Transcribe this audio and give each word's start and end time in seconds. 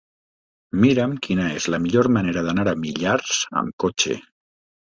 Mira'm 0.85 1.13
quina 1.27 1.45
és 1.59 1.67
la 1.75 1.81
millor 1.85 2.11
manera 2.17 2.45
d'anar 2.49 2.67
a 2.73 2.75
Millars 2.87 3.39
amb 3.65 3.79
cotxe. 3.87 4.21